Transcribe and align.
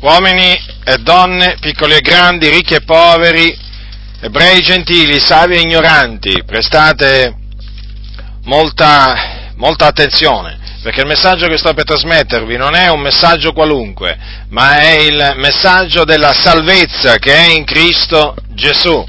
uomini 0.00 0.56
e 0.84 0.98
donne, 0.98 1.56
piccoli 1.60 1.94
e 1.94 2.00
grandi, 2.00 2.48
ricchi 2.48 2.74
e 2.74 2.82
poveri, 2.82 3.56
ebrei 4.20 4.58
e 4.58 4.62
gentili, 4.62 5.20
savi 5.20 5.56
e 5.56 5.60
ignoranti, 5.60 6.44
prestate 6.44 7.34
molta, 8.44 9.50
molta 9.56 9.86
attenzione, 9.86 10.58
perché 10.82 11.00
il 11.00 11.06
messaggio 11.06 11.48
che 11.48 11.58
sto 11.58 11.74
per 11.74 11.84
trasmettervi 11.84 12.56
non 12.56 12.74
è 12.74 12.88
un 12.88 13.00
messaggio 13.00 13.52
qualunque, 13.52 14.16
ma 14.50 14.78
è 14.78 15.00
il 15.00 15.34
messaggio 15.36 16.04
della 16.04 16.32
salvezza 16.32 17.16
che 17.16 17.34
è 17.34 17.50
in 17.50 17.64
Cristo 17.64 18.36
Gesù. 18.50 19.04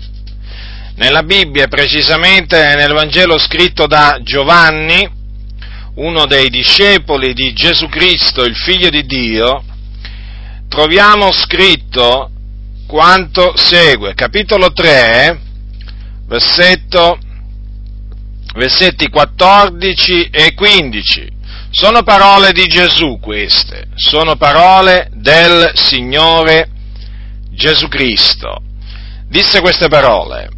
Nella 0.95 1.23
Bibbia, 1.23 1.67
precisamente 1.67 2.75
nel 2.75 2.91
Vangelo 2.91 3.37
scritto 3.37 3.87
da 3.87 4.19
Giovanni, 4.21 5.17
uno 5.95 6.25
dei 6.25 6.49
discepoli 6.49 7.33
di 7.33 7.53
Gesù 7.53 7.87
Cristo, 7.87 8.43
il 8.43 8.55
Figlio 8.55 8.89
di 8.89 9.05
Dio, 9.05 9.63
troviamo 10.69 11.33
scritto 11.33 12.31
quanto 12.87 13.57
segue. 13.57 14.13
Capitolo 14.13 14.71
3, 14.71 15.39
versetto, 16.27 17.19
versetti 18.53 19.09
14 19.09 20.29
e 20.31 20.53
15. 20.53 21.37
Sono 21.71 22.01
parole 22.03 22.51
di 22.51 22.65
Gesù 22.67 23.19
queste, 23.19 23.89
sono 23.95 24.37
parole 24.37 25.09
del 25.13 25.71
Signore 25.75 26.69
Gesù 27.51 27.87
Cristo. 27.87 28.61
Disse 29.27 29.59
queste 29.59 29.87
parole. 29.87 30.49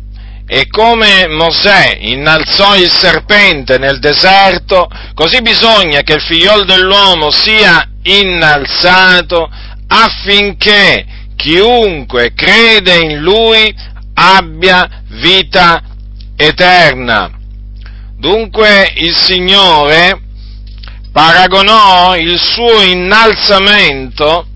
E 0.47 0.67
come 0.67 1.27
Mosè 1.27 1.97
innalzò 1.99 2.75
il 2.75 2.89
serpente 2.89 3.77
nel 3.77 3.99
deserto, 3.99 4.89
così 5.13 5.41
bisogna 5.41 6.01
che 6.01 6.13
il 6.13 6.21
figliol 6.21 6.65
dell'uomo 6.65 7.31
sia 7.31 7.87
innalzato 8.03 9.49
affinché 9.93 11.05
chiunque 11.35 12.33
crede 12.33 12.99
in 12.99 13.19
lui 13.19 13.73
abbia 14.13 14.87
vita 15.09 15.81
eterna. 16.37 17.29
Dunque 18.17 18.93
il 18.95 19.13
Signore 19.15 20.21
paragonò 21.11 22.15
il 22.15 22.39
suo 22.39 22.81
innalzamento 22.81 24.47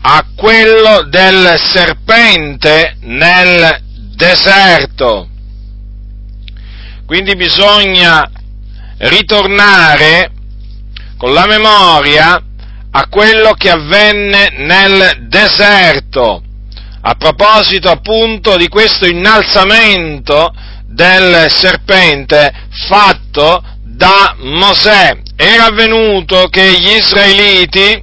a 0.00 0.24
quello 0.34 1.02
del 1.08 1.54
serpente 1.58 2.96
nel 3.02 3.82
deserto. 4.16 5.28
Quindi 7.04 7.36
bisogna 7.36 8.28
ritornare 8.98 10.32
con 11.16 11.32
la 11.32 11.46
memoria 11.46 12.45
a 12.98 13.08
quello 13.10 13.52
che 13.52 13.68
avvenne 13.68 14.54
nel 14.56 15.26
deserto, 15.28 16.42
a 17.02 17.14
proposito 17.16 17.90
appunto 17.90 18.56
di 18.56 18.68
questo 18.68 19.06
innalzamento 19.06 20.50
del 20.86 21.50
serpente 21.50 22.50
fatto 22.88 23.62
da 23.82 24.34
Mosè. 24.38 25.14
Era 25.36 25.66
avvenuto 25.66 26.48
che 26.48 26.72
gli 26.80 26.92
israeliti, 26.92 28.02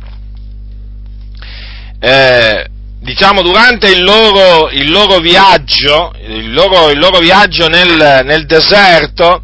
eh, 2.00 2.68
diciamo 3.00 3.42
durante 3.42 3.88
il 3.88 4.04
loro, 4.04 4.70
il 4.70 4.92
loro 4.92 5.18
viaggio, 5.18 6.14
il 6.24 6.54
loro, 6.54 6.92
il 6.92 7.00
loro 7.00 7.18
viaggio 7.18 7.68
nel, 7.68 8.22
nel 8.26 8.46
deserto, 8.46 9.42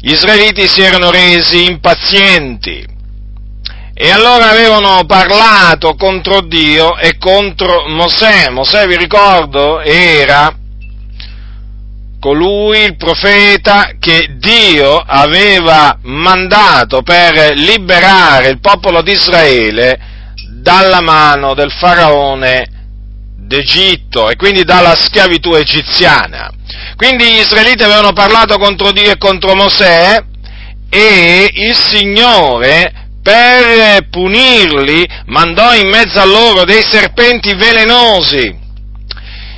gli 0.00 0.12
israeliti 0.12 0.66
si 0.66 0.80
erano 0.80 1.10
resi 1.10 1.64
impazienti, 1.66 2.88
e 4.02 4.10
allora 4.10 4.48
avevano 4.48 5.04
parlato 5.04 5.94
contro 5.94 6.40
Dio 6.40 6.96
e 6.96 7.18
contro 7.18 7.86
Mosè. 7.86 8.48
Mosè, 8.48 8.86
vi 8.86 8.96
ricordo, 8.96 9.82
era 9.82 10.56
colui, 12.18 12.78
il 12.78 12.96
profeta, 12.96 13.90
che 14.00 14.36
Dio 14.38 14.96
aveva 14.96 15.98
mandato 16.04 17.02
per 17.02 17.52
liberare 17.56 18.48
il 18.48 18.58
popolo 18.58 19.02
di 19.02 19.12
Israele 19.12 20.00
dalla 20.62 21.02
mano 21.02 21.52
del 21.52 21.70
faraone 21.70 22.68
d'Egitto 23.36 24.30
e 24.30 24.36
quindi 24.36 24.64
dalla 24.64 24.94
schiavitù 24.94 25.52
egiziana. 25.52 26.50
Quindi 26.96 27.32
gli 27.32 27.40
israeliti 27.40 27.82
avevano 27.82 28.14
parlato 28.14 28.56
contro 28.56 28.92
Dio 28.92 29.10
e 29.10 29.18
contro 29.18 29.54
Mosè 29.54 30.24
e 30.88 31.50
il 31.52 31.76
Signore 31.76 33.08
per 33.22 34.08
punirli 34.08 35.06
mandò 35.26 35.74
in 35.74 35.88
mezzo 35.88 36.20
a 36.20 36.24
loro 36.24 36.64
dei 36.64 36.82
serpenti 36.88 37.54
velenosi, 37.54 38.58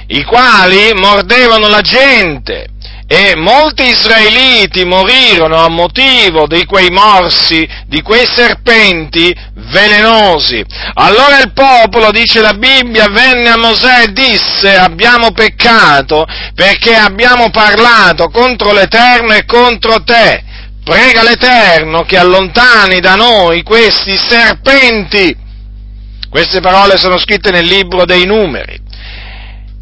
i 0.08 0.24
quali 0.24 0.92
mordevano 0.94 1.68
la 1.68 1.80
gente 1.80 2.66
e 3.12 3.36
molti 3.36 3.88
israeliti 3.88 4.86
morirono 4.86 5.62
a 5.62 5.68
motivo 5.68 6.46
di 6.46 6.64
quei 6.64 6.88
morsi, 6.88 7.68
di 7.86 8.00
quei 8.00 8.24
serpenti 8.24 9.34
velenosi. 9.70 10.64
Allora 10.94 11.38
il 11.40 11.52
popolo, 11.52 12.10
dice 12.10 12.40
la 12.40 12.54
Bibbia, 12.54 13.08
venne 13.10 13.50
a 13.50 13.58
Mosè 13.58 14.04
e 14.04 14.12
disse 14.12 14.74
abbiamo 14.74 15.32
peccato 15.32 16.24
perché 16.54 16.94
abbiamo 16.94 17.50
parlato 17.50 18.30
contro 18.30 18.72
l'Eterno 18.72 19.34
e 19.34 19.44
contro 19.44 20.02
te 20.04 20.44
prega 20.84 21.22
l'Eterno 21.22 22.02
che 22.02 22.18
allontani 22.18 23.00
da 23.00 23.14
noi 23.14 23.62
questi 23.62 24.16
serpenti. 24.16 25.36
Queste 26.28 26.60
parole 26.60 26.96
sono 26.96 27.18
scritte 27.18 27.50
nel 27.50 27.66
libro 27.66 28.04
dei 28.04 28.24
numeri. 28.24 28.80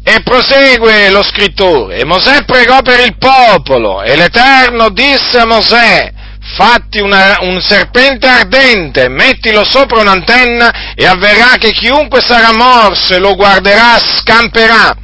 E 0.03 0.21
prosegue 0.23 1.11
lo 1.11 1.21
scrittore, 1.21 1.97
e 1.97 2.05
Mosè 2.05 2.43
pregò 2.43 2.81
per 2.81 3.01
il 3.01 3.17
popolo, 3.17 4.01
e 4.01 4.15
l'Eterno 4.15 4.89
disse 4.89 5.37
a 5.37 5.45
Mosè, 5.45 6.11
fatti 6.55 6.99
una, 6.99 7.37
un 7.41 7.61
serpente 7.61 8.27
ardente, 8.27 9.09
mettilo 9.09 9.63
sopra 9.63 10.01
un'antenna 10.01 10.95
e 10.95 11.05
avverrà 11.05 11.55
che 11.59 11.71
chiunque 11.71 12.19
sarà 12.19 12.51
morso 12.51 13.13
e 13.13 13.19
lo 13.19 13.35
guarderà 13.35 13.99
scamperà 13.99 15.00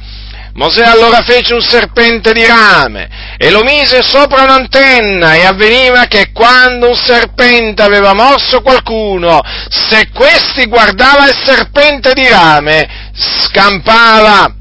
Mosè 0.58 0.82
allora 0.82 1.22
fece 1.22 1.54
un 1.54 1.60
serpente 1.60 2.32
di 2.32 2.44
rame 2.44 3.36
e 3.38 3.48
lo 3.48 3.62
mise 3.62 4.02
sopra 4.02 4.42
un'antenna 4.42 5.34
e 5.34 5.44
avveniva 5.44 6.06
che 6.06 6.32
quando 6.32 6.88
un 6.88 6.96
serpente 6.96 7.80
aveva 7.80 8.12
morso 8.12 8.60
qualcuno, 8.60 9.40
se 9.68 10.08
questi 10.12 10.66
guardava 10.66 11.28
il 11.28 11.36
serpente 11.44 12.12
di 12.12 12.26
rame, 12.26 12.88
scampava. 13.14 14.52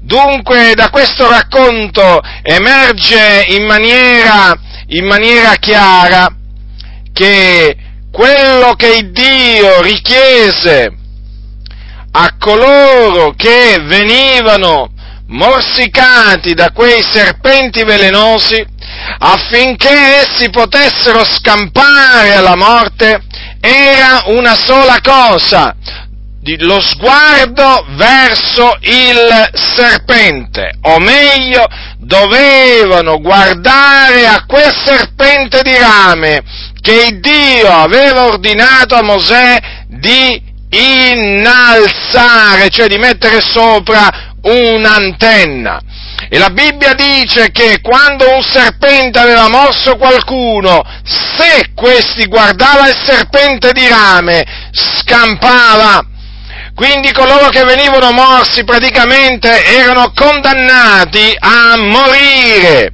Dunque 0.00 0.74
da 0.76 0.90
questo 0.90 1.28
racconto 1.28 2.22
emerge 2.42 3.46
in 3.48 3.64
maniera, 3.64 4.56
in 4.90 5.06
maniera 5.06 5.56
chiara 5.56 6.28
che 7.12 7.76
quello 8.12 8.74
che 8.76 9.10
Dio 9.10 9.82
richiese 9.82 10.92
a 12.12 12.36
coloro 12.38 13.34
che 13.36 13.80
venivano 13.82 14.94
morsicati 15.28 16.54
da 16.54 16.70
quei 16.70 17.02
serpenti 17.02 17.84
velenosi 17.84 18.64
affinché 19.18 19.90
essi 20.22 20.50
potessero 20.50 21.24
scampare 21.24 22.34
alla 22.34 22.56
morte 22.56 23.20
era 23.60 24.22
una 24.26 24.54
sola 24.54 25.00
cosa, 25.02 25.74
lo 26.58 26.80
sguardo 26.80 27.84
verso 27.96 28.76
il 28.82 29.50
serpente, 29.52 30.78
o 30.82 30.98
meglio, 31.00 31.66
dovevano 31.98 33.20
guardare 33.20 34.26
a 34.28 34.44
quel 34.46 34.72
serpente 34.72 35.62
di 35.62 35.76
rame 35.76 36.42
che 36.80 37.18
Dio 37.20 37.68
aveva 37.68 38.26
ordinato 38.26 38.94
a 38.94 39.02
Mosè 39.02 39.58
di 39.88 40.40
innalzare, 40.70 42.68
cioè 42.68 42.86
di 42.86 42.98
mettere 42.98 43.40
sopra 43.40 44.25
un'antenna. 44.46 45.80
E 46.28 46.38
la 46.38 46.50
Bibbia 46.50 46.94
dice 46.94 47.50
che 47.50 47.80
quando 47.80 48.28
un 48.34 48.42
serpente 48.42 49.18
aveva 49.18 49.48
morso 49.48 49.96
qualcuno, 49.96 50.82
se 51.04 51.70
questi 51.74 52.26
guardava 52.26 52.88
il 52.88 52.96
serpente 52.96 53.72
di 53.72 53.86
rame, 53.86 54.44
scampava. 54.72 56.04
Quindi 56.74 57.12
coloro 57.12 57.48
che 57.48 57.64
venivano 57.64 58.12
morsi 58.12 58.64
praticamente 58.64 59.64
erano 59.64 60.12
condannati 60.14 61.34
a 61.38 61.76
morire. 61.76 62.92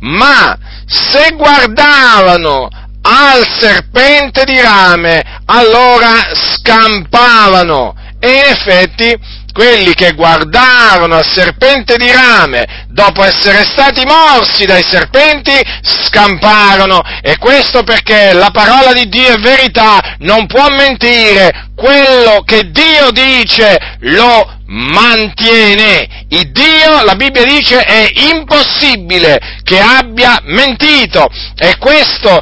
Ma 0.00 0.56
se 0.86 1.32
guardavano 1.36 2.68
al 3.02 3.46
serpente 3.58 4.44
di 4.44 4.60
rame, 4.60 5.22
allora 5.44 6.30
scampavano. 6.34 7.94
E 8.18 8.32
in 8.32 8.42
effetti 8.44 9.16
quelli 9.52 9.94
che 9.94 10.12
guardarono 10.12 11.16
al 11.16 11.26
serpente 11.26 11.96
di 11.96 12.10
rame, 12.10 12.86
dopo 12.88 13.22
essere 13.22 13.64
stati 13.64 14.04
morsi 14.04 14.64
dai 14.64 14.82
serpenti, 14.82 15.52
scamparono. 15.82 17.00
E 17.22 17.36
questo 17.38 17.82
perché 17.82 18.32
la 18.32 18.50
parola 18.50 18.92
di 18.92 19.08
Dio 19.08 19.34
è 19.34 19.38
verità, 19.38 20.16
non 20.20 20.46
può 20.46 20.68
mentire. 20.68 21.68
Quello 21.74 22.42
che 22.44 22.70
Dio 22.70 23.10
dice 23.10 23.96
lo 24.00 24.58
mantiene. 24.66 26.26
Il 26.28 26.52
Dio, 26.52 27.02
la 27.04 27.16
Bibbia 27.16 27.44
dice, 27.44 27.82
è 27.82 28.08
impossibile 28.32 29.38
che 29.62 29.80
abbia 29.80 30.40
mentito. 30.44 31.26
E 31.56 31.76
questo 31.78 32.40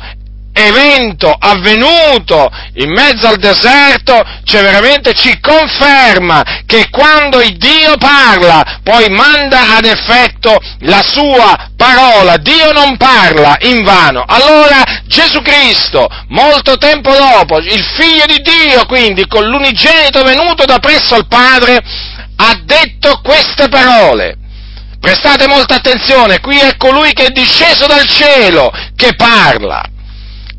evento 0.59 1.35
avvenuto 1.39 2.51
in 2.75 2.93
mezzo 2.93 3.27
al 3.27 3.37
deserto, 3.37 4.23
cioè 4.45 4.63
veramente 4.63 5.15
ci 5.15 5.39
conferma 5.41 6.63
che 6.67 6.89
quando 6.91 7.41
il 7.41 7.57
Dio 7.57 7.97
parla, 7.97 8.81
poi 8.83 9.09
manda 9.09 9.77
ad 9.77 9.85
effetto 9.85 10.59
la 10.81 11.03
sua 11.03 11.71
parola. 11.77 12.37
Dio 12.37 12.73
non 12.73 12.97
parla 12.97 13.57
in 13.61 13.83
vano. 13.85 14.25
Allora 14.27 14.83
Gesù 15.07 15.41
Cristo, 15.43 16.09
molto 16.29 16.77
tempo 16.77 17.13
dopo, 17.13 17.59
il 17.59 17.85
figlio 17.97 18.27
di 18.27 18.41
Dio, 18.43 18.85
quindi 18.87 19.27
con 19.27 19.47
l'unigenito 19.47 20.23
venuto 20.23 20.65
da 20.65 20.79
presso 20.79 21.15
al 21.15 21.27
Padre, 21.27 21.81
ha 22.37 22.61
detto 22.65 23.21
queste 23.23 23.69
parole. 23.69 24.37
Prestate 25.01 25.47
molta 25.47 25.77
attenzione, 25.77 26.41
qui 26.41 26.59
è 26.59 26.77
colui 26.77 27.13
che 27.13 27.27
è 27.27 27.31
disceso 27.31 27.87
dal 27.87 28.07
cielo 28.07 28.71
che 28.97 29.15
parla. 29.15 29.81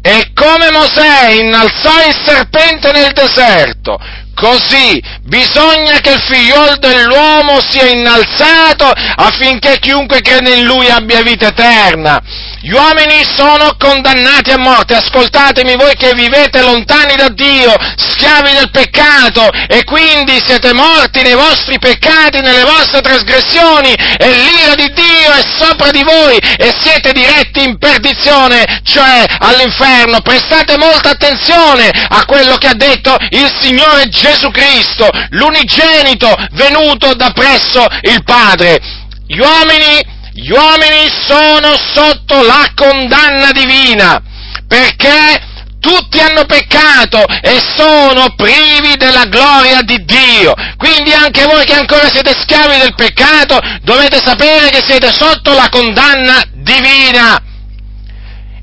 E 0.02 0.32
come 0.34 0.72
Mosè 0.72 1.32
innalzò 1.32 2.08
il 2.08 2.16
serpente 2.24 2.92
nel 2.92 3.12
deserto, 3.12 4.00
così 4.34 5.02
bisogna 5.24 6.00
che 6.00 6.12
il 6.14 6.22
figliol 6.22 6.78
dell'uomo 6.80 7.60
sia 7.60 7.86
innalzato 7.90 8.86
affinché 8.86 9.78
chiunque 9.80 10.22
crede 10.22 10.56
in 10.56 10.64
lui 10.66 10.88
abbia 10.90 11.22
vita 11.22 11.48
eterna. 11.48 12.22
Gli 12.62 12.72
uomini 12.72 13.24
sono 13.38 13.78
condannati 13.78 14.52
a 14.52 14.58
morte, 14.58 14.94
ascoltatemi 14.94 15.78
voi 15.78 15.96
che 15.96 16.14
vivete 16.14 16.62
lontani 16.62 17.16
da 17.16 17.30
Dio, 17.30 17.74
schiavi 17.96 18.52
del 18.52 18.70
peccato 18.70 19.50
e 19.70 19.86
quindi 19.86 20.42
siete 20.46 20.74
morti 20.74 21.22
nei 21.22 21.36
vostri 21.36 21.80
peccati, 21.80 22.42
nelle 22.42 22.66
vostre 22.66 23.00
trasgressioni 23.00 23.94
e 23.94 24.30
l'ira 24.30 24.76
di 24.76 24.92
Dio 24.92 25.32
è 25.32 25.44
sopra 25.58 25.90
di 25.92 26.04
voi 26.04 26.38
e 26.38 26.76
siete 26.78 27.14
diretti 27.14 27.64
in 27.64 27.78
perdizione, 27.78 28.82
cioè 28.84 29.24
all'inferno. 29.40 30.20
Prestate 30.20 30.78
molta 30.78 31.12
attenzione 31.12 31.90
a 32.10 32.26
quello 32.26 32.58
che 32.58 32.68
ha 32.68 32.76
detto 32.76 33.16
il 33.30 33.50
Signore 33.62 34.10
Gesù 34.10 34.52
Cristo, 34.52 35.08
l'unigenito 35.30 36.36
venuto 36.52 37.14
da 37.14 37.32
presso 37.32 37.88
il 38.02 38.22
Padre. 38.26 38.82
Gli 39.26 39.40
uomini 39.40 40.18
gli 40.40 40.52
uomini 40.52 41.10
sono 41.28 41.76
sotto 41.76 42.42
la 42.44 42.72
condanna 42.74 43.52
divina, 43.52 44.22
perché 44.68 45.48
tutti 45.82 46.20
hanno 46.20 46.46
peccato 46.46 47.26
e 47.42 47.60
sono 47.76 48.34
privi 48.36 48.96
della 48.98 49.26
gloria 49.26 49.82
di 49.82 50.04
Dio. 50.06 50.54
Quindi 50.78 51.12
anche 51.12 51.44
voi 51.46 51.66
che 51.66 51.74
ancora 51.74 52.08
siete 52.10 52.34
schiavi 52.40 52.78
del 52.80 52.96
peccato 52.96 53.60
dovete 53.82 54.20
sapere 54.24 54.70
che 54.70 54.82
siete 54.86 55.12
sotto 55.12 55.54
la 55.54 55.68
condanna 55.70 56.42
divina. 56.54 57.42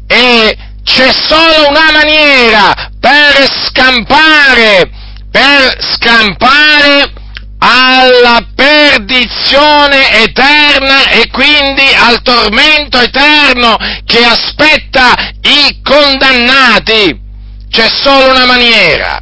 E 0.07 0.57
c'è 0.83 1.13
solo 1.13 1.69
una 1.69 1.91
maniera 1.93 2.91
per 3.01 3.47
scampare, 3.67 4.91
per 5.31 5.77
scampare 5.81 7.25
alla 7.59 8.47
perdizione 8.55 10.23
eterna 10.23 11.09
e 11.09 11.29
quindi 11.31 11.83
al 11.97 12.21
tormento 12.23 12.99
eterno 12.99 13.77
che 14.05 14.25
aspetta 14.25 15.15
i 15.43 15.81
condannati. 15.83 17.25
C'è 17.71 17.89
solo 17.89 18.31
una 18.31 18.47
maniera. 18.47 19.21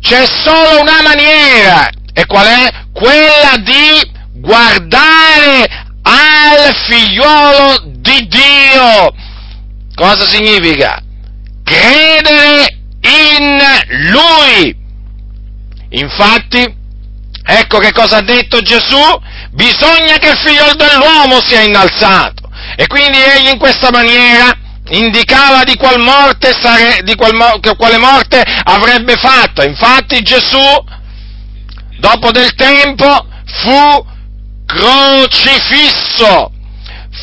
C'è 0.00 0.24
solo 0.26 0.80
una 0.80 1.02
maniera. 1.02 1.88
E 2.12 2.26
qual 2.26 2.46
è? 2.46 2.70
Quella 2.92 3.56
di 3.58 4.10
guardare 4.34 5.84
al 6.02 6.74
figliuolo 6.86 7.82
di 7.98 8.28
Dio. 8.28 9.14
Cosa 9.94 10.26
significa? 10.26 11.02
Credere 11.62 12.78
in 13.00 13.58
Lui. 14.10 14.76
Infatti, 15.90 16.84
Ecco 17.48 17.78
che 17.78 17.92
cosa 17.92 18.16
ha 18.16 18.22
detto 18.22 18.60
Gesù? 18.60 19.00
Bisogna 19.52 20.16
che 20.18 20.30
il 20.30 20.38
figlio 20.44 20.74
dell'uomo 20.74 21.40
sia 21.40 21.60
innalzato. 21.60 22.50
E 22.74 22.88
quindi 22.88 23.18
egli 23.22 23.52
in 23.52 23.58
questa 23.58 23.90
maniera 23.92 24.52
indicava 24.88 25.62
di, 25.62 25.76
qual 25.76 26.00
morte 26.00 26.52
sare, 26.60 27.02
di 27.04 27.14
qual, 27.14 27.32
quale 27.76 27.98
morte 27.98 28.42
avrebbe 28.64 29.14
fatto. 29.14 29.62
Infatti 29.62 30.22
Gesù, 30.22 30.84
dopo 31.98 32.32
del 32.32 32.52
tempo, 32.56 33.26
fu 33.44 34.04
crocifisso, 34.66 36.50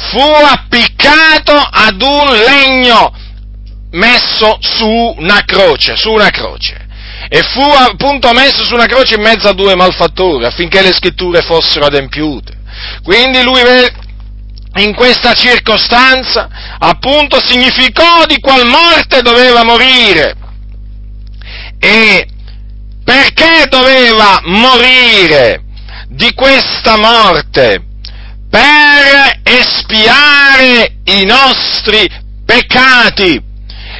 fu 0.09 0.21
appiccato 0.21 1.53
ad 1.53 2.01
un 2.01 2.29
legno 2.29 3.13
messo 3.91 4.57
su 4.61 5.15
una 5.17 5.43
croce, 5.43 5.97
su 5.97 6.11
una 6.11 6.29
croce 6.29 6.82
e 7.35 7.41
fu 7.41 7.61
appunto 7.61 8.31
messo 8.31 8.63
su 8.63 8.75
una 8.75 8.85
croce 8.85 9.15
in 9.15 9.21
mezzo 9.23 9.47
a 9.47 9.53
due 9.53 9.73
malfattori 9.73 10.45
affinché 10.45 10.83
le 10.83 10.93
scritture 10.93 11.41
fossero 11.41 11.87
adempiute. 11.87 12.55
Quindi 13.01 13.41
lui 13.41 13.59
in 14.75 14.93
questa 14.93 15.33
circostanza 15.33 16.47
appunto 16.77 17.43
significò 17.43 18.25
di 18.27 18.39
qual 18.39 18.67
morte 18.67 19.23
doveva 19.23 19.63
morire 19.63 20.35
e 21.79 22.27
perché 23.03 23.65
doveva 23.67 24.39
morire 24.43 25.63
di 26.09 26.35
questa 26.35 26.97
morte? 26.97 27.83
Per 28.47 29.39
espiare 29.41 30.97
i 31.05 31.25
nostri 31.25 32.07
peccati 32.45 33.52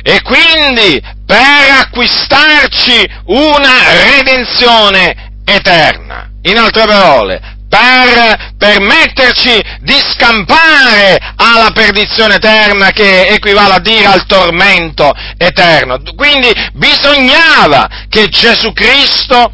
e 0.04 0.22
quindi 0.22 1.02
per 1.26 1.80
acquistarci 1.80 3.10
una 3.28 3.72
redenzione 4.18 5.32
eterna. 5.46 6.30
In 6.44 6.58
altre 6.58 6.86
parole, 6.86 7.42
per 7.70 8.54
permetterci 8.58 9.60
di 9.80 9.96
scampare 10.12 11.18
alla 11.38 11.72
perdizione 11.74 12.36
eterna 12.36 12.92
che 12.92 13.30
equivale 13.30 13.76
a 13.76 13.80
dire 13.80 14.06
al 14.06 14.26
tormento 14.26 15.12
eterno. 15.38 16.00
Quindi 16.16 16.52
bisognava 16.74 17.88
che 18.10 18.28
Gesù 18.28 18.74
Cristo 18.74 19.52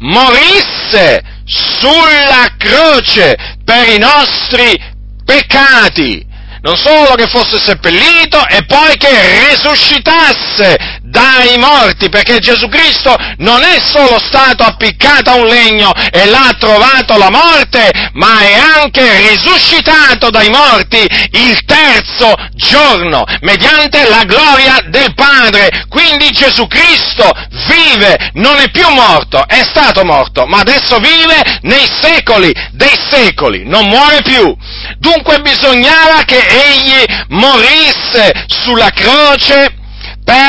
morisse 0.00 1.20
sulla 1.44 2.46
croce 2.58 3.56
per 3.64 3.88
i 3.88 3.98
nostri 3.98 4.78
peccati 5.24 6.27
non 6.60 6.76
solo 6.76 7.14
che 7.14 7.28
fosse 7.28 7.58
seppellito 7.58 8.46
e 8.48 8.64
poi 8.64 8.96
che 8.96 9.48
risuscitasse 9.48 10.97
dai 11.08 11.56
morti, 11.58 12.08
perché 12.08 12.38
Gesù 12.38 12.68
Cristo 12.68 13.16
non 13.38 13.62
è 13.62 13.80
solo 13.80 14.18
stato 14.18 14.62
appiccato 14.62 15.30
a 15.30 15.34
un 15.34 15.46
legno 15.46 15.92
e 16.10 16.26
l'ha 16.26 16.54
trovato 16.58 17.16
la 17.16 17.30
morte, 17.30 17.90
ma 18.12 18.40
è 18.40 18.54
anche 18.54 19.28
risuscitato 19.30 20.30
dai 20.30 20.48
morti 20.50 20.98
il 21.32 21.64
terzo 21.64 22.34
giorno, 22.54 23.24
mediante 23.40 24.08
la 24.08 24.24
gloria 24.24 24.78
del 24.88 25.14
Padre. 25.14 25.86
Quindi 25.88 26.30
Gesù 26.30 26.66
Cristo 26.66 27.30
vive, 27.66 28.30
non 28.34 28.56
è 28.56 28.70
più 28.70 28.88
morto, 28.88 29.46
è 29.46 29.64
stato 29.64 30.04
morto, 30.04 30.46
ma 30.46 30.58
adesso 30.58 30.98
vive 30.98 31.58
nei 31.62 31.88
secoli 32.00 32.52
dei 32.72 32.98
secoli, 33.10 33.64
non 33.66 33.86
muore 33.86 34.22
più. 34.22 34.54
Dunque 34.98 35.40
bisognava 35.40 36.22
che 36.24 36.38
egli 36.38 37.04
morisse 37.28 38.44
sulla 38.46 38.90
croce 38.90 39.77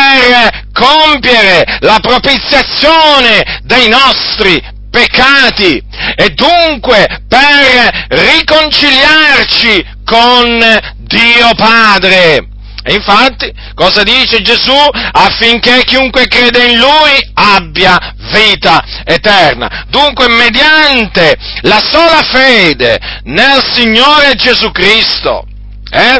per 0.09 0.67
compiere 0.73 1.77
la 1.81 1.99
propiziazione 2.01 3.61
dei 3.63 3.87
nostri 3.89 4.61
peccati 4.89 5.81
e 6.15 6.29
dunque 6.29 7.23
per 7.27 8.07
riconciliarci 8.09 9.85
con 10.03 10.79
Dio 10.97 11.49
Padre. 11.55 12.47
E 12.81 12.93
infatti, 12.95 13.53
cosa 13.75 14.01
dice 14.01 14.41
Gesù? 14.41 14.73
Affinché 15.11 15.83
chiunque 15.83 16.27
crede 16.27 16.71
in 16.71 16.79
Lui 16.79 17.31
abbia 17.33 18.15
vita 18.31 18.83
eterna. 19.03 19.85
Dunque, 19.89 20.27
mediante 20.29 21.35
la 21.61 21.79
sola 21.83 22.23
fede 22.23 22.97
nel 23.25 23.61
Signore 23.73 24.33
Gesù 24.35 24.71
Cristo, 24.71 25.45
eh, 25.91 26.19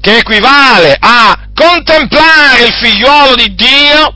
che 0.00 0.18
equivale 0.18 0.96
a 0.98 1.36
contemplare 1.54 2.64
il 2.66 2.72
figliuolo 2.72 3.34
di 3.34 3.54
Dio, 3.54 4.14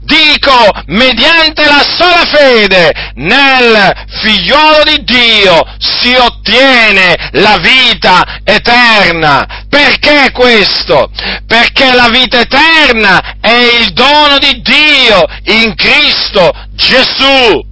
dico 0.00 0.68
mediante 0.86 1.64
la 1.66 1.84
sola 1.86 2.24
fede 2.24 3.12
nel 3.14 3.92
figliolo 4.22 4.82
di 4.84 5.04
Dio 5.04 5.64
si 5.78 6.14
ottiene 6.14 7.30
la 7.32 7.58
vita 7.58 8.40
eterna. 8.42 9.64
Perché 9.68 10.30
questo? 10.32 11.10
Perché 11.46 11.92
la 11.92 12.08
vita 12.08 12.40
eterna 12.40 13.36
è 13.40 13.76
il 13.78 13.92
dono 13.92 14.38
di 14.38 14.60
Dio 14.62 15.24
in 15.44 15.74
Cristo 15.74 16.50
Gesù. 16.74 17.69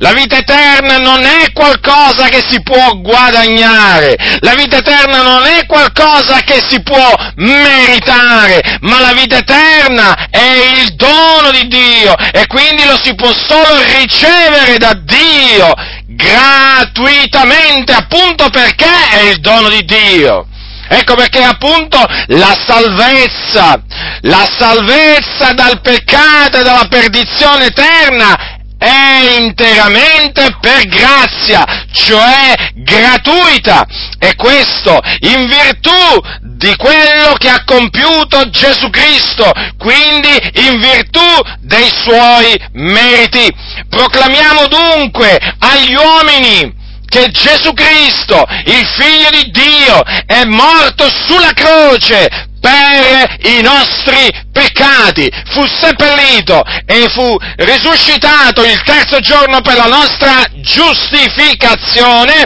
La 0.00 0.12
vita 0.12 0.36
eterna 0.36 0.98
non 0.98 1.24
è 1.24 1.50
qualcosa 1.52 2.28
che 2.28 2.40
si 2.48 2.62
può 2.62 2.92
guadagnare, 3.00 4.16
la 4.40 4.54
vita 4.54 4.76
eterna 4.76 5.22
non 5.22 5.44
è 5.44 5.66
qualcosa 5.66 6.40
che 6.42 6.62
si 6.68 6.80
può 6.82 7.12
meritare, 7.36 8.78
ma 8.82 9.00
la 9.00 9.12
vita 9.12 9.38
eterna 9.38 10.28
è 10.30 10.76
il 10.76 10.94
dono 10.94 11.50
di 11.50 11.66
Dio 11.66 12.14
e 12.32 12.46
quindi 12.46 12.84
lo 12.84 12.96
si 13.02 13.14
può 13.16 13.32
solo 13.32 13.82
ricevere 13.98 14.78
da 14.78 14.94
Dio 14.94 15.74
gratuitamente, 16.06 17.92
appunto 17.92 18.50
perché 18.50 19.08
è 19.10 19.22
il 19.30 19.40
dono 19.40 19.68
di 19.68 19.84
Dio. 19.84 20.46
Ecco 20.90 21.16
perché 21.16 21.42
appunto 21.42 22.02
la 22.28 22.56
salvezza, 22.66 23.82
la 24.22 24.48
salvezza 24.56 25.52
dal 25.52 25.80
peccato 25.82 26.60
e 26.60 26.62
dalla 26.62 26.86
perdizione 26.88 27.66
eterna 27.66 28.57
è 28.78 29.38
interamente 29.40 30.56
per 30.60 30.86
grazia, 30.86 31.64
cioè 31.92 32.54
gratuita, 32.74 33.84
e 34.18 34.36
questo 34.36 35.00
in 35.20 35.46
virtù 35.46 36.46
di 36.58 36.74
quello 36.76 37.34
che 37.38 37.48
ha 37.48 37.64
compiuto 37.64 38.48
Gesù 38.50 38.88
Cristo, 38.90 39.50
quindi 39.76 40.30
in 40.66 40.80
virtù 40.80 41.20
dei 41.60 41.88
suoi 41.88 42.56
meriti. 42.72 43.48
Proclamiamo 43.88 44.66
dunque 44.68 45.38
agli 45.58 45.94
uomini 45.94 46.76
che 47.08 47.30
Gesù 47.30 47.72
Cristo, 47.72 48.44
il 48.66 48.86
figlio 48.86 49.30
di 49.30 49.50
Dio, 49.50 50.02
è 50.26 50.44
morto 50.44 51.08
sulla 51.26 51.52
croce 51.52 52.47
per 52.68 53.36
i 53.46 53.62
nostri 53.62 54.30
peccati, 54.52 55.30
fu 55.52 55.64
seppellito 55.66 56.62
e 56.84 57.08
fu 57.08 57.34
risuscitato 57.56 58.62
il 58.62 58.80
terzo 58.82 59.20
giorno 59.20 59.62
per 59.62 59.76
la 59.76 59.86
nostra 59.86 60.44
giustificazione 60.56 62.44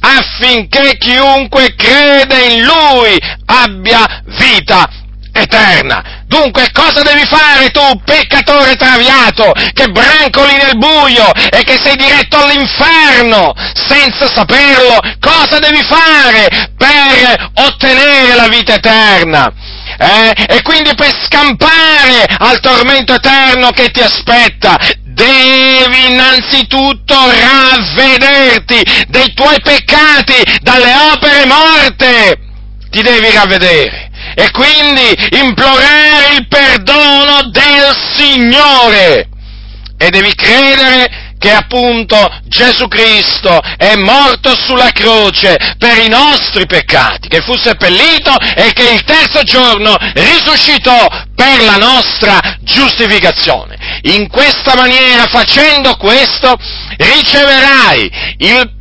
affinché 0.00 0.96
chiunque 0.98 1.74
crede 1.74 2.44
in 2.54 2.62
Lui 2.62 3.18
abbia 3.46 4.22
vita 4.38 4.88
eterna. 5.40 6.24
Dunque 6.26 6.70
cosa 6.72 7.02
devi 7.02 7.24
fare 7.26 7.70
tu, 7.70 8.02
peccatore 8.04 8.74
traviato, 8.76 9.52
che 9.72 9.86
brancoli 9.88 10.56
nel 10.56 10.76
buio 10.76 11.32
e 11.32 11.62
che 11.62 11.78
sei 11.82 11.96
diretto 11.96 12.36
all'inferno 12.36 13.54
senza 13.74 14.26
saperlo? 14.26 14.98
Cosa 15.20 15.58
devi 15.58 15.82
fare 15.82 16.72
per 16.76 17.50
ottenere 17.54 18.34
la 18.34 18.48
vita 18.48 18.74
eterna? 18.74 19.52
Eh? 19.98 20.32
E 20.48 20.62
quindi 20.62 20.94
per 20.94 21.14
scampare 21.24 22.26
al 22.38 22.60
tormento 22.60 23.14
eterno 23.14 23.70
che 23.70 23.90
ti 23.90 24.00
aspetta, 24.00 24.76
devi 25.04 26.10
innanzitutto 26.10 27.14
ravvederti 27.14 29.06
dei 29.08 29.32
tuoi 29.32 29.60
peccati, 29.62 30.58
dalle 30.60 30.92
opere 31.12 31.46
morte. 31.46 32.40
Ti 32.90 33.02
devi 33.02 33.30
ravvedere 33.30 34.05
e 34.38 34.50
quindi 34.50 35.16
implorare 35.40 36.34
il 36.36 36.46
perdono 36.46 37.48
del 37.50 37.96
Signore. 38.14 39.28
E 39.96 40.10
devi 40.10 40.34
credere 40.34 41.32
che 41.38 41.52
appunto 41.52 42.30
Gesù 42.44 42.86
Cristo 42.86 43.58
è 43.78 43.94
morto 43.96 44.54
sulla 44.54 44.90
croce 44.90 45.56
per 45.78 45.96
i 45.96 46.08
nostri 46.08 46.66
peccati, 46.66 47.28
che 47.28 47.40
fu 47.40 47.56
seppellito 47.56 48.36
e 48.54 48.72
che 48.74 48.90
il 48.90 49.02
terzo 49.04 49.42
giorno 49.42 49.96
risuscitò 50.14 51.06
per 51.34 51.62
la 51.62 51.76
nostra 51.76 52.38
giustificazione. 52.60 54.00
In 54.02 54.28
questa 54.28 54.74
maniera, 54.74 55.26
facendo 55.26 55.96
questo, 55.96 56.54
riceverai 56.98 58.10
il 58.38 58.75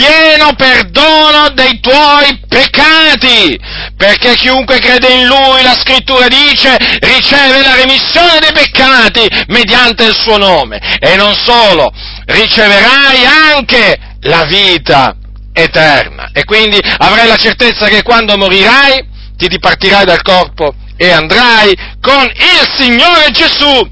pieno 0.00 0.54
perdono 0.54 1.50
dei 1.50 1.78
tuoi 1.80 2.40
peccati, 2.48 3.58
perché 3.96 4.34
chiunque 4.34 4.78
crede 4.78 5.08
in 5.08 5.26
Lui, 5.26 5.62
la 5.62 5.76
scrittura 5.78 6.26
dice, 6.26 6.76
riceve 7.00 7.60
la 7.60 7.74
remissione 7.74 8.38
dei 8.40 8.52
peccati 8.52 9.28
mediante 9.48 10.04
il 10.04 10.16
suo 10.18 10.38
nome. 10.38 10.80
E 10.98 11.16
non 11.16 11.34
solo, 11.34 11.92
riceverai 12.24 13.24
anche 13.54 13.98
la 14.22 14.44
vita 14.44 15.14
eterna. 15.52 16.30
E 16.32 16.44
quindi 16.44 16.80
avrai 16.98 17.28
la 17.28 17.36
certezza 17.36 17.86
che 17.88 18.02
quando 18.02 18.38
morirai 18.38 19.06
ti 19.36 19.48
dipartirai 19.48 20.06
dal 20.06 20.22
corpo 20.22 20.74
e 20.96 21.10
andrai 21.10 21.76
con 22.00 22.24
il 22.24 22.74
Signore 22.78 23.30
Gesù 23.32 23.90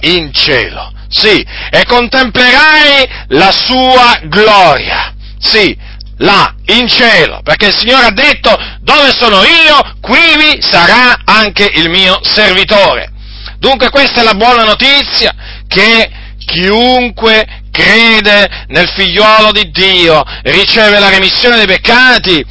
in 0.00 0.32
cielo. 0.32 0.92
Sì, 1.10 1.44
e 1.70 1.84
contemplerai 1.86 3.08
la 3.28 3.50
sua 3.50 4.20
gloria. 4.24 5.14
Sì, 5.38 5.76
là, 6.18 6.54
in 6.66 6.88
cielo, 6.88 7.40
perché 7.42 7.66
il 7.66 7.76
Signore 7.76 8.06
ha 8.06 8.10
detto, 8.10 8.56
dove 8.80 9.12
sono 9.12 9.42
io, 9.42 9.96
quivi 10.00 10.60
sarà 10.60 11.20
anche 11.24 11.70
il 11.74 11.88
mio 11.88 12.18
servitore. 12.22 13.12
Dunque 13.58 13.90
questa 13.90 14.20
è 14.20 14.24
la 14.24 14.34
buona 14.34 14.64
notizia 14.64 15.34
che 15.66 16.10
chiunque 16.38 17.62
crede 17.70 18.66
nel 18.68 18.88
figliolo 18.88 19.52
di 19.52 19.70
Dio 19.70 20.22
riceve 20.42 20.98
la 20.98 21.08
remissione 21.08 21.56
dei 21.56 21.66
peccati, 21.66 22.44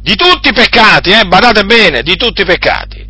di 0.00 0.14
tutti 0.16 0.48
i 0.48 0.52
peccati, 0.52 1.10
eh, 1.10 1.24
badate 1.24 1.64
bene, 1.64 2.02
di 2.02 2.16
tutti 2.16 2.42
i 2.42 2.44
peccati 2.44 3.04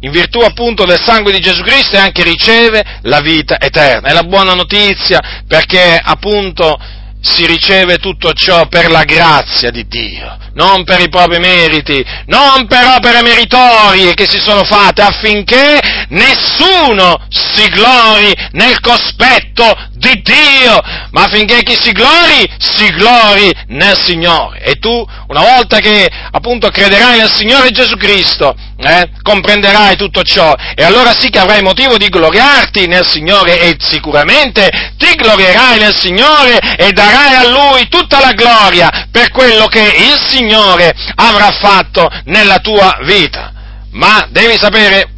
in 0.00 0.12
virtù 0.12 0.40
appunto 0.40 0.84
del 0.84 1.00
sangue 1.00 1.32
di 1.32 1.40
Gesù 1.40 1.62
Cristo 1.62 1.96
e 1.96 1.98
anche 1.98 2.22
riceve 2.22 3.00
la 3.02 3.20
vita 3.20 3.58
eterna. 3.58 4.08
È 4.08 4.12
la 4.12 4.22
buona 4.22 4.52
notizia 4.52 5.42
perché 5.46 5.98
appunto 6.00 6.78
si 7.26 7.44
riceve 7.44 7.98
tutto 7.98 8.32
ciò 8.32 8.66
per 8.68 8.90
la 8.90 9.04
grazia 9.04 9.70
di 9.70 9.86
Dio, 9.86 10.38
non 10.56 10.84
per 10.84 11.00
i 11.00 11.08
propri 11.08 11.38
meriti, 11.38 12.04
non 12.26 12.66
per 12.66 12.84
opere 12.96 13.22
meritorie 13.22 14.14
che 14.14 14.26
si 14.26 14.38
sono 14.38 14.64
fatte 14.64 15.02
affinché 15.02 15.78
nessuno 16.08 17.18
si 17.28 17.68
glori 17.68 18.32
nel 18.52 18.80
cospetto 18.80 19.74
di 19.92 20.22
Dio, 20.22 20.80
ma 21.10 21.24
affinché 21.24 21.62
chi 21.62 21.76
si 21.78 21.92
glori, 21.92 22.48
si 22.58 22.88
glori 22.92 23.52
nel 23.68 23.98
Signore. 23.98 24.60
E 24.62 24.74
tu, 24.76 25.04
una 25.28 25.40
volta 25.40 25.78
che 25.78 26.08
appunto 26.30 26.68
crederai 26.70 27.18
nel 27.18 27.32
Signore 27.32 27.70
Gesù 27.70 27.96
Cristo, 27.96 28.54
eh, 28.78 29.10
comprenderai 29.22 29.96
tutto 29.96 30.22
ciò 30.22 30.54
e 30.74 30.84
allora 30.84 31.14
sì 31.14 31.30
che 31.30 31.38
avrai 31.38 31.62
motivo 31.62 31.96
di 31.96 32.08
gloriarti 32.08 32.86
nel 32.86 33.06
Signore 33.06 33.58
e 33.58 33.76
sicuramente 33.78 34.68
ti 34.98 35.14
glorierai 35.14 35.78
nel 35.78 35.98
Signore 35.98 36.58
e 36.76 36.92
darai 36.92 37.34
a 37.34 37.48
Lui 37.48 37.88
tutta 37.88 38.20
la 38.20 38.32
gloria 38.32 39.08
per 39.10 39.30
quello 39.30 39.66
che 39.66 39.80
il 39.80 40.20
Signore 40.26 40.45
avrà 40.54 41.50
fatto 41.52 42.08
nella 42.24 42.58
tua 42.58 42.98
vita. 43.02 43.52
Ma 43.92 44.26
devi 44.30 44.56
sapere, 44.58 45.08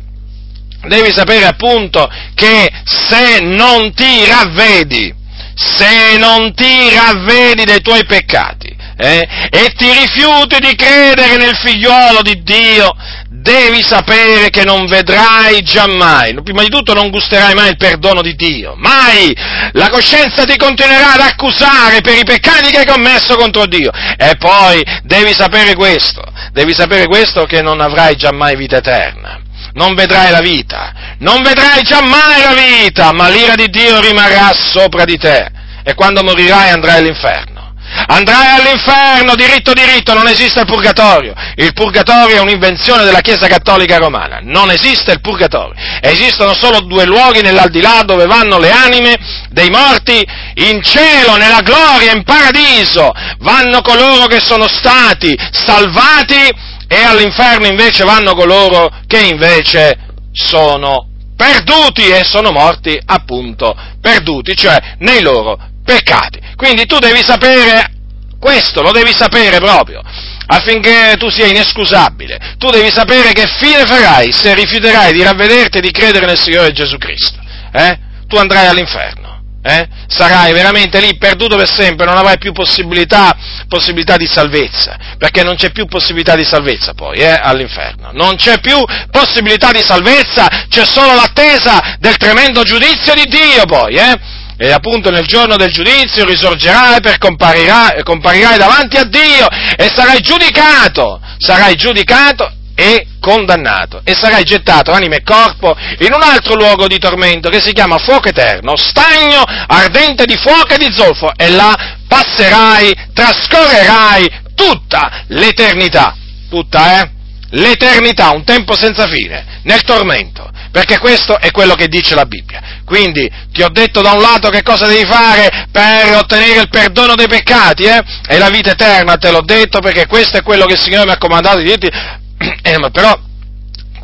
devi 0.86 1.12
sapere 1.12 1.46
appunto 1.46 2.08
che 2.34 2.70
se 2.84 3.40
non 3.40 3.92
ti 3.92 4.24
ravvedi, 4.24 5.12
se 5.54 6.16
non 6.18 6.54
ti 6.54 6.90
ravvedi 6.94 7.64
dei 7.64 7.80
tuoi 7.80 8.04
peccati, 8.04 8.76
eh, 9.00 9.28
e 9.50 9.72
ti 9.76 9.92
rifiuti 9.92 10.58
di 10.58 10.74
credere 10.74 11.36
nel 11.36 11.56
figliuolo 11.56 12.20
di 12.22 12.42
Dio, 12.42 12.92
devi 13.28 13.80
sapere 13.80 14.50
che 14.50 14.64
non 14.64 14.86
vedrai 14.86 15.62
giammai, 15.62 16.34
prima 16.42 16.62
di 16.62 16.68
tutto 16.68 16.94
non 16.94 17.10
gusterai 17.10 17.54
mai 17.54 17.70
il 17.70 17.76
perdono 17.76 18.22
di 18.22 18.34
Dio, 18.34 18.74
mai! 18.76 19.32
La 19.72 19.88
coscienza 19.88 20.44
ti 20.44 20.56
continuerà 20.56 21.14
ad 21.14 21.20
accusare 21.20 22.00
per 22.00 22.18
i 22.18 22.24
peccati 22.24 22.70
che 22.70 22.78
hai 22.78 22.86
commesso 22.86 23.36
contro 23.36 23.66
Dio. 23.66 23.92
E 24.16 24.34
poi 24.36 24.82
devi 25.04 25.32
sapere 25.32 25.74
questo, 25.74 26.22
devi 26.52 26.74
sapere 26.74 27.06
questo 27.06 27.44
che 27.44 27.62
non 27.62 27.80
avrai 27.80 28.16
giammai 28.16 28.56
vita 28.56 28.78
eterna. 28.78 29.40
Non 29.74 29.94
vedrai 29.94 30.32
la 30.32 30.40
vita, 30.40 30.92
non 31.18 31.42
vedrai 31.42 31.82
giammai 31.82 32.42
la 32.42 32.54
vita, 32.54 33.12
ma 33.12 33.28
l'ira 33.28 33.54
di 33.54 33.68
Dio 33.68 34.00
rimarrà 34.00 34.52
sopra 34.52 35.04
di 35.04 35.16
te. 35.16 35.46
E 35.84 35.94
quando 35.94 36.24
morirai 36.24 36.70
andrai 36.70 36.98
all'inferno. 36.98 37.57
Andrai 38.06 38.60
all'inferno, 38.60 39.34
diritto 39.34 39.72
diritto, 39.72 40.14
non 40.14 40.28
esiste 40.28 40.60
il 40.60 40.66
purgatorio. 40.66 41.34
Il 41.56 41.72
purgatorio 41.72 42.36
è 42.36 42.40
un'invenzione 42.40 43.04
della 43.04 43.20
Chiesa 43.20 43.48
Cattolica 43.48 43.98
Romana. 43.98 44.38
Non 44.42 44.70
esiste 44.70 45.12
il 45.12 45.20
purgatorio. 45.20 45.74
Esistono 46.00 46.54
solo 46.54 46.80
due 46.80 47.04
luoghi 47.04 47.42
nell'aldilà 47.42 48.02
dove 48.04 48.26
vanno 48.26 48.58
le 48.58 48.70
anime 48.70 49.16
dei 49.50 49.70
morti 49.70 50.26
in 50.54 50.82
cielo, 50.82 51.36
nella 51.36 51.60
gloria, 51.60 52.12
in 52.12 52.22
paradiso. 52.22 53.12
Vanno 53.40 53.80
coloro 53.82 54.26
che 54.26 54.40
sono 54.40 54.68
stati 54.68 55.36
salvati 55.50 56.76
e 56.88 57.02
all'inferno 57.02 57.66
invece 57.66 58.04
vanno 58.04 58.34
coloro 58.34 58.90
che 59.06 59.20
invece 59.20 59.98
sono 60.32 61.06
perduti 61.36 62.08
e 62.08 62.24
sono 62.24 62.50
morti 62.50 62.98
appunto 63.04 63.76
perduti, 64.00 64.56
cioè 64.56 64.96
nei 64.98 65.20
loro 65.20 65.58
peccati. 65.84 66.47
Quindi 66.58 66.86
tu 66.86 66.98
devi 66.98 67.22
sapere 67.22 67.92
questo, 68.40 68.82
lo 68.82 68.90
devi 68.90 69.12
sapere 69.12 69.58
proprio 69.58 70.02
affinché 70.50 71.14
tu 71.18 71.28
sia 71.28 71.46
inescusabile. 71.46 72.56
Tu 72.58 72.68
devi 72.70 72.90
sapere 72.90 73.32
che 73.32 73.46
fine 73.46 73.84
farai 73.86 74.32
se 74.32 74.54
rifiuterai 74.54 75.12
di 75.12 75.22
ravvederti 75.22 75.78
e 75.78 75.80
di 75.80 75.90
credere 75.90 76.26
nel 76.26 76.38
Signore 76.38 76.72
Gesù 76.72 76.96
Cristo. 76.96 77.38
Eh? 77.72 77.98
Tu 78.26 78.36
andrai 78.36 78.66
all'inferno. 78.66 79.26
Eh? 79.62 79.86
Sarai 80.06 80.52
veramente 80.52 81.00
lì 81.00 81.18
perduto 81.18 81.56
per 81.56 81.70
sempre, 81.70 82.06
non 82.06 82.16
avrai 82.16 82.38
più 82.38 82.52
possibilità, 82.52 83.36
possibilità 83.68 84.16
di 84.16 84.26
salvezza, 84.26 84.96
perché 85.18 85.42
non 85.42 85.56
c'è 85.56 85.70
più 85.70 85.84
possibilità 85.86 86.34
di 86.34 86.44
salvezza 86.44 86.94
poi 86.94 87.18
eh, 87.18 87.38
all'inferno. 87.42 88.10
Non 88.12 88.36
c'è 88.36 88.60
più 88.60 88.82
possibilità 89.10 89.70
di 89.70 89.82
salvezza, 89.82 90.48
c'è 90.68 90.84
solo 90.86 91.14
l'attesa 91.14 91.96
del 91.98 92.16
tremendo 92.16 92.62
giudizio 92.62 93.12
di 93.14 93.24
Dio 93.24 93.66
poi. 93.66 93.96
Eh? 93.96 94.18
E 94.58 94.72
appunto 94.72 95.10
nel 95.10 95.24
giorno 95.24 95.56
del 95.56 95.70
giudizio 95.70 96.24
risorgerai 96.24 97.00
per 97.00 97.18
comparirai, 97.18 98.02
comparirai 98.02 98.58
davanti 98.58 98.96
a 98.96 99.04
Dio 99.04 99.46
e 99.76 99.88
sarai 99.94 100.20
giudicato, 100.20 101.20
sarai 101.38 101.76
giudicato 101.76 102.52
e 102.74 103.06
condannato 103.20 104.00
e 104.04 104.14
sarai 104.14 104.42
gettato 104.42 104.92
anima 104.92 105.16
e 105.16 105.22
corpo 105.22 105.76
in 106.00 106.12
un 106.12 106.22
altro 106.22 106.54
luogo 106.54 106.86
di 106.88 106.98
tormento 106.98 107.48
che 107.48 107.60
si 107.60 107.72
chiama 107.72 107.98
fuoco 107.98 108.28
eterno, 108.28 108.76
stagno 108.76 109.42
ardente 109.66 110.24
di 110.24 110.36
fuoco 110.36 110.74
e 110.74 110.78
di 110.78 110.92
zolfo 110.92 111.32
e 111.36 111.50
là 111.50 111.96
passerai, 112.08 113.10
trascorrerai 113.12 114.42
tutta 114.54 115.24
l'eternità, 115.28 116.16
tutta 116.48 117.00
eh? 117.00 117.10
L'eternità, 117.50 118.30
un 118.30 118.44
tempo 118.44 118.74
senza 118.74 119.06
fine, 119.06 119.60
nel 119.62 119.82
tormento 119.82 120.50
perché 120.70 120.98
questo 120.98 121.38
è 121.38 121.50
quello 121.50 121.74
che 121.74 121.88
dice 121.88 122.14
la 122.14 122.26
Bibbia. 122.26 122.60
Quindi 122.84 123.28
ti 123.52 123.62
ho 123.62 123.68
detto 123.68 124.00
da 124.00 124.12
un 124.12 124.20
lato 124.20 124.48
che 124.50 124.62
cosa 124.62 124.86
devi 124.86 125.04
fare 125.04 125.66
per 125.70 126.14
ottenere 126.16 126.60
il 126.60 126.68
perdono 126.68 127.14
dei 127.14 127.28
peccati, 127.28 127.84
eh? 127.84 128.00
E 128.26 128.38
la 128.38 128.48
vita 128.48 128.72
eterna, 128.72 129.16
te 129.16 129.30
l'ho 129.30 129.42
detto 129.42 129.80
perché 129.80 130.06
questo 130.06 130.36
è 130.36 130.42
quello 130.42 130.66
che 130.66 130.74
il 130.74 130.80
Signore 130.80 131.06
mi 131.06 131.12
ha 131.12 131.18
comandato 131.18 131.58
di 131.58 131.64
dirti, 131.64 131.88
eh, 132.62 132.90
però 132.92 133.26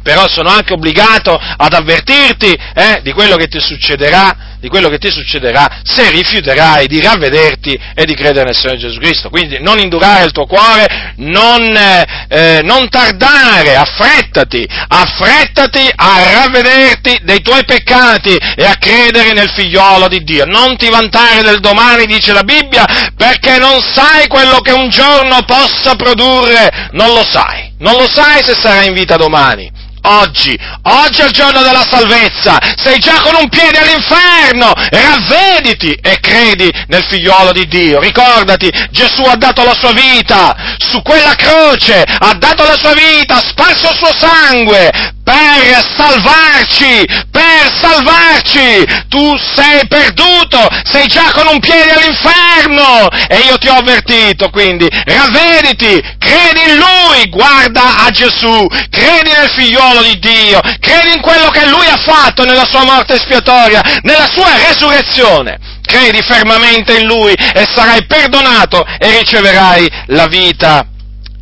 però 0.03 0.29
sono 0.29 0.51
anche 0.51 0.75
obbligato 0.75 1.35
ad 1.35 1.73
avvertirti 1.73 2.53
eh, 2.75 3.01
di 3.03 3.13
quello 3.13 3.37
che 3.37 3.47
ti 3.47 3.59
succederà 3.59 4.54
di 4.65 4.71
quello 4.71 4.89
che 4.89 4.97
ti 4.97 5.11
succederà 5.11 5.83
se 5.83 6.09
rifiuterai 6.09 6.87
di 6.87 6.99
ravvederti 6.99 7.79
e 7.95 8.07
di 8.07 8.15
credere 8.15 8.47
nel 8.47 8.57
Signore 8.57 8.79
Gesù 8.79 8.99
Cristo. 8.99 9.29
Quindi 9.29 9.59
non 9.61 9.79
indurare 9.79 10.25
il 10.25 10.33
tuo 10.33 10.47
cuore, 10.47 11.13
non, 11.17 11.77
eh, 11.77 12.61
non 12.63 12.89
tardare, 12.89 13.77
affrettati, 13.77 14.67
affrettati 14.89 15.87
a 15.95 16.33
ravvederti 16.33 17.19
dei 17.25 17.43
tuoi 17.43 17.63
peccati 17.67 18.35
e 18.35 18.65
a 18.65 18.77
credere 18.79 19.35
nel 19.35 19.51
figliolo 19.51 20.09
di 20.09 20.25
Dio. 20.25 20.47
Non 20.47 20.79
ti 20.79 20.89
vantare 20.89 21.43
del 21.43 21.61
domani, 21.61 22.07
dice 22.07 22.33
la 22.33 22.43
Bibbia, 22.43 22.87
perché 23.15 23.59
non 23.59 23.83
sai 23.83 24.27
quello 24.29 24.61
che 24.61 24.73
un 24.73 24.89
giorno 24.89 25.43
possa 25.45 25.95
produrre, 25.95 26.89
non 26.93 27.09
lo 27.09 27.23
sai, 27.23 27.75
non 27.81 27.93
lo 27.93 28.09
sai 28.11 28.43
se 28.43 28.55
sarai 28.55 28.87
in 28.87 28.95
vita 28.95 29.17
domani 29.17 29.83
oggi, 30.05 30.59
oggi 30.83 31.21
è 31.21 31.25
il 31.27 31.33
giorno 31.33 31.63
della 31.63 31.85
salvezza, 31.89 32.59
sei 32.77 32.99
già 32.99 33.21
con 33.21 33.35
un 33.37 33.49
piede 33.49 33.79
all'inferno, 33.79 34.73
ravvediti 34.91 35.93
e 35.93 36.19
credi 36.21 36.71
nel 36.89 37.05
figliolo 37.05 37.53
di 37.53 37.67
Dio. 37.67 38.01
Ricordati, 38.01 38.71
Gesù 38.91 39.23
ha 39.23 39.37
dato 39.37 39.65
la 39.65 39.75
sua 39.75 39.93
vita. 39.93 40.55
Su 40.79 41.03
quella 41.03 41.35
croce, 41.35 42.03
ha 42.03 42.35
dato 42.35 42.65
la 42.65 42.77
sua 42.77 42.93
vita, 42.93 43.37
ha 43.37 43.43
sparso 43.45 43.91
il 43.91 43.97
suo 43.97 44.13
sangue 44.17 45.14
per 45.25 45.83
salvarci, 45.97 47.05
per 47.31 47.73
salvarci. 47.81 48.85
Tu 49.09 49.37
sei 49.55 49.87
perduto, 49.89 50.69
sei 50.85 51.07
già 51.07 51.33
con 51.33 51.47
un 51.47 51.59
piede 51.59 51.93
all'inferno 51.93 53.09
e 53.29 53.39
io 53.39 53.57
ti 53.57 53.69
ho 53.69 53.75
avvertito, 53.75 54.51
quindi 54.51 54.87
ravvediti, 54.89 56.01
credi 56.19 56.71
in 56.71 56.77
Lui, 56.77 57.29
guarda 57.31 58.05
a 58.05 58.11
Gesù, 58.11 58.67
credi 58.91 59.31
nel 59.31 59.51
figliolo 59.57 60.03
di 60.03 60.19
Dio, 60.19 60.61
credi 60.79 61.15
in 61.15 61.21
quello 61.21 61.49
che 61.49 61.67
Lui 61.67 61.87
ha 61.87 61.97
fatto 61.97 62.45
nella 62.45 62.67
sua 62.67 62.85
morte 62.85 63.15
espiatoria, 63.15 63.83
nella 64.03 64.29
sua 64.31 64.51
resurrezione. 64.69 65.59
Credi 65.83 66.23
fermamente 66.23 66.99
in 66.99 67.07
Lui 67.07 67.33
e 67.33 67.67
sarai 67.75 68.05
perdonato 68.07 68.85
e 68.99 69.19
riceverai 69.19 69.91
la 70.07 70.27
vita 70.27 70.87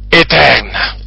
eterna. 0.08 1.00